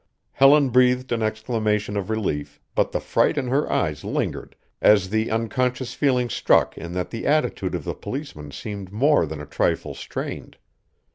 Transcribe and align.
Helen 0.31 0.69
breathed 0.69 1.11
an 1.11 1.21
exclamation 1.21 1.95
of 1.95 2.09
relief, 2.09 2.59
but 2.73 2.91
the 2.91 2.99
fright 2.99 3.37
in 3.37 3.49
her 3.49 3.71
eyes 3.71 4.03
lingered 4.03 4.55
as 4.81 5.11
the 5.11 5.29
unconscious 5.29 5.93
feeling 5.93 6.27
struck 6.27 6.75
in 6.75 6.93
that 6.93 7.11
the 7.11 7.27
attitude 7.27 7.75
of 7.75 7.83
the 7.83 7.93
policeman 7.93 8.49
seemed 8.49 8.91
more 8.91 9.27
than 9.27 9.39
a 9.39 9.45
trifle 9.45 9.93
strained. 9.93 10.57